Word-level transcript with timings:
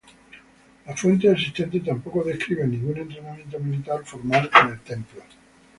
Las 0.87 0.99
fuentes 0.99 1.31
existentes 1.31 1.83
tampoco 1.85 2.23
describen 2.23 2.71
ningún 2.71 2.97
entrenamiento 2.97 3.59
militar 3.59 4.03
formal 4.03 4.49
en 4.63 4.69
el 4.69 4.79
Templo. 4.79 5.21